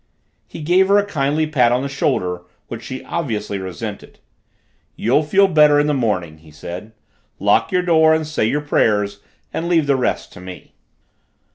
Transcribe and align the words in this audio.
He 0.47 0.63
gave 0.63 0.87
her 0.87 0.97
a 0.97 1.05
kindly 1.05 1.45
pat 1.45 1.71
on 1.71 1.83
the 1.83 1.87
shoulder, 1.87 2.41
which 2.69 2.81
she 2.81 3.03
obviously 3.03 3.59
resented. 3.59 4.17
"You'll 4.95 5.21
feel 5.21 5.47
better 5.47 5.79
in 5.79 5.85
the 5.85 5.93
morning," 5.93 6.39
he 6.39 6.49
said. 6.49 6.93
"Lock 7.37 7.71
your 7.71 7.83
door 7.83 8.11
and 8.11 8.25
say 8.25 8.45
your 8.45 8.61
prayers, 8.61 9.19
and 9.53 9.69
leave 9.69 9.85
the 9.85 9.95
rest 9.95 10.33
to 10.33 10.39
me." 10.41 10.73